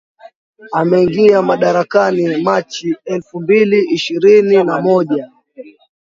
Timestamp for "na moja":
4.63-5.29